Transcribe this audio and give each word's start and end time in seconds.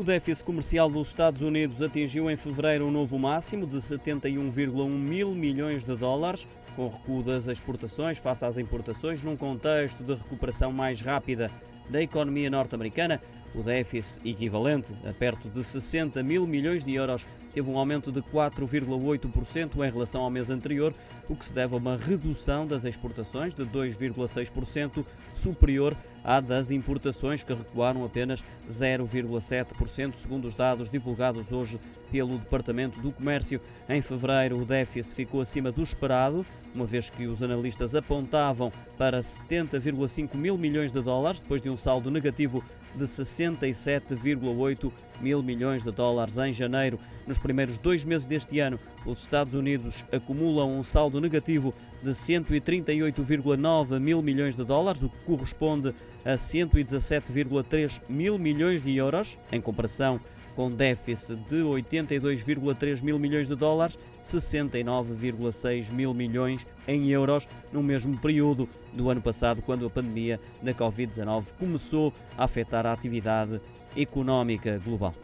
O 0.00 0.02
déficit 0.02 0.46
comercial 0.46 0.88
dos 0.88 1.08
Estados 1.08 1.42
Unidos 1.42 1.82
atingiu 1.82 2.30
em 2.30 2.34
fevereiro 2.34 2.86
um 2.86 2.90
novo 2.90 3.18
máximo 3.18 3.66
de 3.66 3.76
71,1 3.76 4.88
mil 4.88 5.34
milhões 5.34 5.84
de 5.84 5.94
dólares, 5.94 6.46
com 6.74 6.88
recuo 6.88 7.22
das 7.22 7.46
exportações 7.46 8.16
face 8.16 8.42
às 8.42 8.56
importações, 8.56 9.22
num 9.22 9.36
contexto 9.36 10.02
de 10.02 10.14
recuperação 10.14 10.72
mais 10.72 11.02
rápida 11.02 11.50
da 11.90 12.00
economia 12.00 12.48
norte-americana. 12.48 13.20
O 13.54 13.62
déficit 13.62 14.20
equivalente 14.28 14.92
a 15.04 15.12
perto 15.12 15.48
de 15.48 15.64
60 15.64 16.22
mil 16.22 16.46
milhões 16.46 16.84
de 16.84 16.94
euros 16.94 17.26
teve 17.52 17.68
um 17.68 17.76
aumento 17.76 18.12
de 18.12 18.22
4,8% 18.22 19.74
em 19.84 19.90
relação 19.90 20.22
ao 20.22 20.30
mês 20.30 20.50
anterior, 20.50 20.94
o 21.28 21.34
que 21.34 21.44
se 21.44 21.52
deve 21.52 21.74
a 21.74 21.78
uma 21.78 21.96
redução 21.96 22.66
das 22.66 22.84
exportações 22.84 23.52
de 23.54 23.64
2,6%, 23.64 25.04
superior 25.34 25.96
à 26.22 26.40
das 26.40 26.70
importações, 26.70 27.42
que 27.42 27.52
recuaram 27.52 28.04
apenas 28.04 28.44
0,7%, 28.68 30.14
segundo 30.14 30.46
os 30.46 30.54
dados 30.54 30.90
divulgados 30.90 31.50
hoje 31.50 31.80
pelo 32.10 32.38
Departamento 32.38 33.00
do 33.00 33.10
Comércio. 33.12 33.60
Em 33.88 34.00
fevereiro, 34.00 34.60
o 34.60 34.64
déficit 34.64 35.14
ficou 35.14 35.40
acima 35.40 35.72
do 35.72 35.82
esperado, 35.82 36.46
uma 36.74 36.86
vez 36.86 37.10
que 37.10 37.26
os 37.26 37.42
analistas 37.42 37.96
apontavam 37.96 38.72
para 38.96 39.20
70,5 39.20 40.36
mil 40.36 40.56
milhões 40.56 40.92
de 40.92 41.00
dólares, 41.00 41.40
depois 41.40 41.60
de 41.60 41.70
um 41.70 41.76
saldo 41.76 42.10
negativo 42.10 42.62
de 42.94 43.06
67,8 43.40 44.92
mil 45.20 45.42
milhões 45.42 45.84
de 45.84 45.90
dólares 45.90 46.38
em 46.38 46.52
janeiro. 46.52 46.98
Nos 47.26 47.38
primeiros 47.38 47.78
dois 47.78 48.04
meses 48.04 48.26
deste 48.26 48.58
ano, 48.58 48.78
os 49.06 49.20
Estados 49.20 49.54
Unidos 49.54 50.04
acumulam 50.12 50.78
um 50.78 50.82
saldo 50.82 51.20
negativo 51.20 51.74
de 52.02 52.10
138,9 52.10 54.00
mil 54.00 54.22
milhões 54.22 54.56
de 54.56 54.64
dólares, 54.64 55.02
o 55.02 55.08
que 55.08 55.24
corresponde 55.24 55.94
a 56.24 56.34
117,3 56.34 58.00
mil 58.08 58.38
milhões 58.38 58.82
de 58.82 58.96
euros, 58.96 59.36
em 59.52 59.60
comparação 59.60 60.20
com 60.60 60.68
déficit 60.68 61.36
de 61.48 61.62
82,3 61.62 63.02
mil 63.02 63.18
milhões 63.18 63.48
de 63.48 63.54
dólares, 63.54 63.98
69,6 64.22 65.90
mil 65.90 66.12
milhões 66.12 66.66
em 66.86 67.08
euros 67.08 67.48
no 67.72 67.82
mesmo 67.82 68.18
período 68.18 68.68
do 68.92 69.08
ano 69.08 69.22
passado, 69.22 69.62
quando 69.62 69.86
a 69.86 69.90
pandemia 69.90 70.38
da 70.60 70.74
Covid-19 70.74 71.54
começou 71.58 72.12
a 72.36 72.44
afetar 72.44 72.84
a 72.84 72.92
atividade 72.92 73.58
económica 73.96 74.78
global. 74.84 75.14